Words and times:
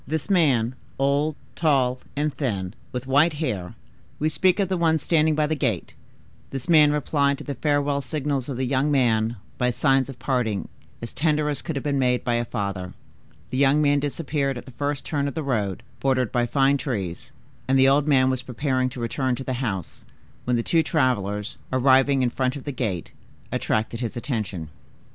This 0.07 0.31
man, 0.31 0.73
old, 0.97 1.35
tall, 1.55 1.99
and 2.15 2.33
thin, 2.33 2.73
with 2.91 3.05
white 3.05 3.33
hair,—we 3.33 4.29
speak 4.29 4.59
of 4.59 4.67
the 4.67 4.75
one 4.75 4.97
standing 4.97 5.35
by 5.35 5.45
the 5.45 5.53
gate;—this 5.53 6.67
man 6.67 6.91
replied 6.91 7.37
to 7.37 7.43
the 7.43 7.53
farewell 7.53 8.01
signals 8.01 8.49
of 8.49 8.57
the 8.57 8.65
young 8.65 8.91
one 8.91 9.35
by 9.59 9.69
signs 9.69 10.09
of 10.09 10.17
parting 10.17 10.69
as 11.03 11.13
tender 11.13 11.49
as 11.49 11.61
could 11.61 11.75
have 11.75 11.83
been 11.83 11.99
made 11.99 12.23
by 12.23 12.33
a 12.33 12.45
father. 12.45 12.93
The 13.51 13.59
young 13.59 13.79
man 13.79 13.99
disappeared 13.99 14.57
at 14.57 14.65
the 14.65 14.71
first 14.71 15.05
turn 15.05 15.27
of 15.27 15.35
the 15.35 15.43
road, 15.43 15.83
bordered 15.99 16.31
by 16.31 16.47
fine 16.47 16.77
trees, 16.77 17.31
and 17.67 17.77
the 17.77 17.87
old 17.87 18.07
man 18.07 18.31
was 18.31 18.41
preparing 18.41 18.89
to 18.89 18.99
return 18.99 19.35
to 19.35 19.43
the 19.43 19.53
house, 19.61 20.03
when 20.45 20.55
the 20.55 20.63
two 20.63 20.81
travelers, 20.81 21.57
arriving 21.71 22.23
in 22.23 22.31
front 22.31 22.55
of 22.55 22.63
the 22.63 22.71
gate, 22.71 23.11
attracted 23.51 23.99
his 23.99 24.17
attention. 24.17 24.69